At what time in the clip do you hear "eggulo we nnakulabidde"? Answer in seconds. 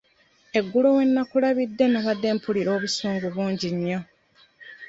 0.57-1.85